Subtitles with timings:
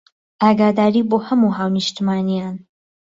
[0.41, 2.55] ئاگاداری بۆ هەموو هاونیشتمانیان